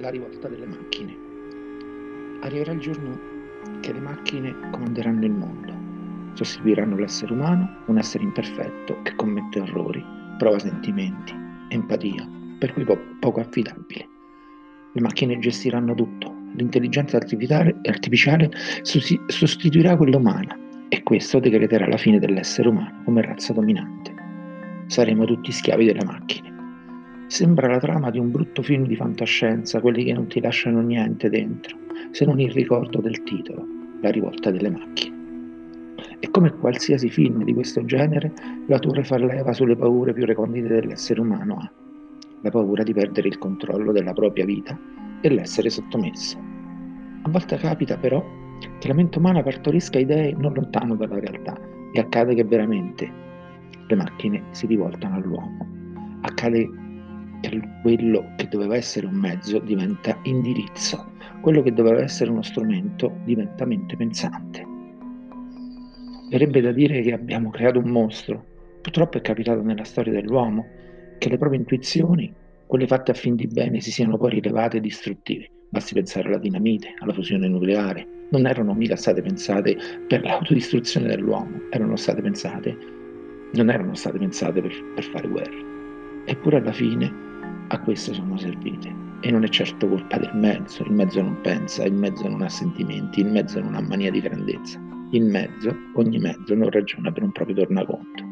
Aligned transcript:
la 0.00 0.08
rivolta 0.08 0.48
delle 0.48 0.66
macchine. 0.66 1.16
Arriverà 2.40 2.72
il 2.72 2.80
giorno 2.80 3.18
che 3.80 3.92
le 3.92 4.00
macchine 4.00 4.54
comanderanno 4.70 5.24
il 5.24 5.32
mondo, 5.32 5.72
sostituiranno 6.32 6.96
l'essere 6.96 7.32
umano, 7.32 7.82
un 7.86 7.98
essere 7.98 8.24
imperfetto 8.24 9.00
che 9.02 9.14
commette 9.14 9.58
errori, 9.58 10.02
prova 10.38 10.58
sentimenti, 10.58 11.34
empatia, 11.68 12.26
per 12.58 12.72
cui 12.72 12.84
po- 12.84 12.98
poco 13.20 13.40
affidabile. 13.40 14.08
Le 14.92 15.00
macchine 15.00 15.38
gestiranno 15.38 15.94
tutto, 15.94 16.34
l'intelligenza 16.54 17.16
artificiale 17.16 18.50
sostituirà 18.82 19.96
quella 19.96 20.16
umana 20.16 20.58
e 20.88 21.02
questo 21.02 21.38
decreterà 21.38 21.86
la 21.86 21.98
fine 21.98 22.18
dell'essere 22.18 22.68
umano 22.68 23.02
come 23.04 23.22
razza 23.22 23.52
dominante. 23.52 24.14
Saremo 24.86 25.24
tutti 25.26 25.52
schiavi 25.52 25.84
delle 25.84 26.04
macchine. 26.04 26.59
Sembra 27.30 27.68
la 27.68 27.78
trama 27.78 28.10
di 28.10 28.18
un 28.18 28.32
brutto 28.32 28.60
film 28.60 28.88
di 28.88 28.96
fantascienza, 28.96 29.80
quelli 29.80 30.02
che 30.02 30.12
non 30.12 30.26
ti 30.26 30.40
lasciano 30.40 30.80
niente 30.80 31.30
dentro, 31.30 31.76
se 32.10 32.24
non 32.24 32.40
il 32.40 32.50
ricordo 32.50 33.00
del 33.00 33.22
titolo, 33.22 33.64
La 34.00 34.10
rivolta 34.10 34.50
delle 34.50 34.68
macchine. 34.68 35.16
E 36.18 36.28
come 36.32 36.50
qualsiasi 36.50 37.08
film 37.08 37.44
di 37.44 37.54
questo 37.54 37.84
genere, 37.84 38.32
l'autore 38.66 39.04
fa 39.04 39.16
leva 39.16 39.52
sulle 39.52 39.76
paure 39.76 40.12
più 40.12 40.24
recondite 40.24 40.66
dell'essere 40.66 41.20
umano 41.20 41.54
ha. 41.58 41.70
La 42.40 42.50
paura 42.50 42.82
di 42.82 42.92
perdere 42.92 43.28
il 43.28 43.38
controllo 43.38 43.92
della 43.92 44.12
propria 44.12 44.44
vita 44.44 44.76
e 45.20 45.28
l'essere 45.30 45.70
sottomesso. 45.70 46.36
A 47.22 47.30
volte 47.30 47.56
capita 47.58 47.96
però 47.96 48.20
che 48.80 48.88
la 48.88 48.94
mente 48.94 49.18
umana 49.18 49.40
partorisca 49.40 50.00
idee 50.00 50.34
non 50.36 50.52
lontano 50.52 50.96
dalla 50.96 51.20
realtà 51.20 51.56
e 51.92 52.00
accade 52.00 52.34
che 52.34 52.42
veramente 52.42 53.08
le 53.86 53.94
macchine 53.94 54.42
si 54.50 54.66
rivoltano 54.66 55.14
all'uomo. 55.14 55.68
Accade 56.22 56.88
quello 57.82 58.32
che 58.36 58.48
doveva 58.48 58.76
essere 58.76 59.06
un 59.06 59.14
mezzo 59.14 59.58
diventa 59.58 60.18
indirizzo, 60.24 61.12
quello 61.40 61.62
che 61.62 61.72
doveva 61.72 62.02
essere 62.02 62.30
uno 62.30 62.42
strumento 62.42 63.16
diventa 63.24 63.64
mente 63.64 63.96
pensante. 63.96 64.66
Verrebbe 66.28 66.60
da 66.60 66.72
dire 66.72 67.00
che 67.00 67.12
abbiamo 67.12 67.50
creato 67.50 67.78
un 67.78 67.90
mostro. 67.90 68.44
Purtroppo 68.82 69.18
è 69.18 69.20
capitato 69.20 69.62
nella 69.62 69.84
storia 69.84 70.12
dell'uomo 70.12 70.64
che 71.18 71.28
le 71.28 71.38
proprie 71.38 71.58
intuizioni, 71.58 72.32
quelle 72.66 72.86
fatte 72.86 73.10
a 73.10 73.14
fin 73.14 73.34
di 73.34 73.46
bene, 73.46 73.80
si 73.80 73.90
siano 73.90 74.16
poi 74.16 74.30
rilevate 74.30 74.80
distruttive. 74.80 75.50
Basti 75.70 75.94
pensare 75.94 76.28
alla 76.28 76.38
dinamite, 76.38 76.94
alla 77.00 77.12
fusione 77.12 77.48
nucleare. 77.48 78.06
Non 78.30 78.46
erano 78.46 78.74
mica 78.74 78.96
state 78.96 79.22
pensate 79.22 79.76
per 80.06 80.22
l'autodistruzione 80.22 81.08
dell'uomo, 81.08 81.62
erano 81.70 81.96
state 81.96 82.22
pensate, 82.22 82.76
non 83.54 83.70
erano 83.70 83.94
state 83.94 84.18
pensate 84.18 84.60
per, 84.60 84.72
per 84.94 85.04
fare 85.04 85.28
guerra. 85.28 85.68
Eppure 86.26 86.58
alla 86.58 86.72
fine 86.72 87.29
a 87.72 87.80
questo 87.80 88.12
sono 88.12 88.36
servite. 88.36 88.92
E 89.20 89.30
non 89.30 89.44
è 89.44 89.48
certo 89.48 89.86
colpa 89.86 90.18
del 90.18 90.34
mezzo, 90.34 90.82
il 90.82 90.92
mezzo 90.92 91.22
non 91.22 91.40
pensa, 91.40 91.84
il 91.84 91.92
mezzo 91.92 92.26
non 92.28 92.42
ha 92.42 92.48
sentimenti, 92.48 93.20
il 93.20 93.30
mezzo 93.30 93.60
non 93.60 93.74
ha 93.74 93.80
mania 93.80 94.10
di 94.10 94.20
grandezza. 94.20 94.80
Il 95.10 95.24
mezzo, 95.24 95.74
ogni 95.94 96.18
mezzo, 96.18 96.54
non 96.54 96.70
ragiona 96.70 97.12
per 97.12 97.22
un 97.22 97.32
proprio 97.32 97.56
tornaconto. 97.56 98.24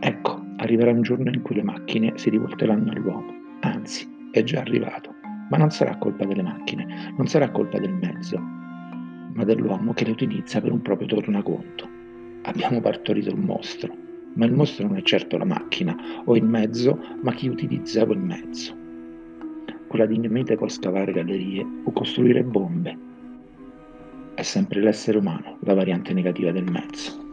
Ecco, 0.00 0.40
arriverà 0.58 0.90
un 0.90 1.02
giorno 1.02 1.30
in 1.30 1.42
cui 1.42 1.56
le 1.56 1.62
macchine 1.62 2.12
si 2.16 2.30
rivolteranno 2.30 2.90
all'uomo, 2.90 3.32
anzi, 3.60 4.06
è 4.30 4.42
già 4.42 4.60
arrivato, 4.60 5.14
ma 5.50 5.56
non 5.56 5.70
sarà 5.70 5.96
colpa 5.96 6.24
delle 6.26 6.42
macchine, 6.42 7.12
non 7.16 7.26
sarà 7.26 7.50
colpa 7.50 7.78
del 7.78 7.94
mezzo, 7.94 8.38
ma 8.38 9.44
dell'uomo 9.44 9.94
che 9.94 10.04
le 10.04 10.12
utilizza 10.12 10.60
per 10.60 10.70
un 10.70 10.82
proprio 10.82 11.08
tornaconto. 11.08 11.88
Abbiamo 12.42 12.80
partorito 12.80 13.34
un 13.34 13.40
mostro, 13.40 14.05
ma 14.36 14.46
il 14.46 14.52
mostro 14.52 14.86
non 14.86 14.96
è 14.96 15.02
certo 15.02 15.36
la 15.36 15.44
macchina 15.44 15.94
o 16.24 16.36
il 16.36 16.44
mezzo, 16.44 16.98
ma 17.22 17.32
chi 17.32 17.48
utilizza 17.48 18.06
quel 18.06 18.18
mezzo. 18.18 18.74
Con 19.86 19.98
la 19.98 20.06
dinamite 20.06 20.56
può 20.56 20.68
scavare 20.68 21.12
gallerie 21.12 21.66
o 21.84 21.92
costruire 21.92 22.42
bombe. 22.42 22.96
È 24.34 24.42
sempre 24.42 24.80
l'essere 24.80 25.18
umano 25.18 25.58
la 25.60 25.74
variante 25.74 26.12
negativa 26.12 26.50
del 26.52 26.70
mezzo. 26.70 27.25